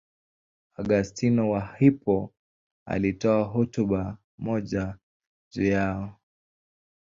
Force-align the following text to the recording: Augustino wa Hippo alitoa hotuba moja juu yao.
Augustino 0.77 1.49
wa 1.51 1.75
Hippo 1.79 2.33
alitoa 2.85 3.43
hotuba 3.43 4.17
moja 4.37 4.97
juu 5.51 5.65
yao. 5.65 6.19